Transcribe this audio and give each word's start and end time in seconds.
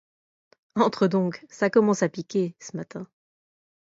Entre 0.77 1.05
donc, 1.05 1.45
ça 1.51 1.69
commence 1.69 2.01
à 2.01 2.09
piquer, 2.09 2.55
ce 2.59 2.75
matin. 2.75 3.05